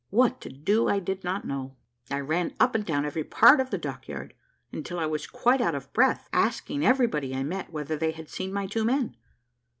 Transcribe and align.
What 0.09 0.41
to 0.41 0.49
do 0.49 0.87
I 0.89 0.97
did 0.97 1.23
not 1.23 1.45
know. 1.45 1.75
I 2.09 2.21
ran 2.21 2.55
up 2.59 2.73
and 2.73 2.83
down 2.83 3.05
every 3.05 3.23
part 3.23 3.59
of 3.59 3.69
the 3.69 3.77
dock 3.77 4.07
yard 4.07 4.33
until 4.71 4.97
I 4.97 5.05
was 5.05 5.27
quite 5.27 5.61
out 5.61 5.75
of 5.75 5.93
breath, 5.93 6.27
asking 6.33 6.83
every 6.83 7.05
body 7.05 7.35
I 7.35 7.43
met 7.43 7.71
whether 7.71 7.95
they 7.95 8.09
had 8.09 8.27
seen 8.27 8.51
my 8.51 8.65
two 8.65 8.83
men. 8.83 9.15